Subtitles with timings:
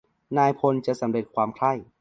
[0.37, 1.73] นายพลจะสำเร็จความใคร่.